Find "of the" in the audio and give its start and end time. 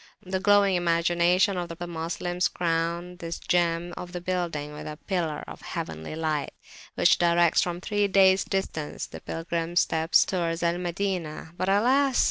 1.69-1.85, 3.95-4.19